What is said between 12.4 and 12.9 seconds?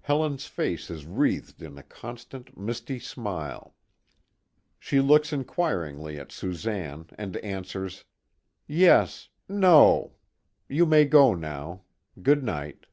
night."